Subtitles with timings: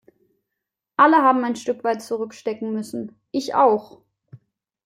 [0.97, 4.01] Alle haben ein Stück weit zurückstecken müssen, ich auch.